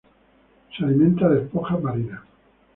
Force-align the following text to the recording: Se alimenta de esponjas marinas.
Se 0.75 0.83
alimenta 0.83 1.29
de 1.29 1.43
esponjas 1.43 1.79
marinas. 1.79 2.21